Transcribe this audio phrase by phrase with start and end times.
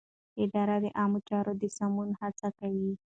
[0.43, 2.91] اداره د عامه چارو د سمون هڅه کوي.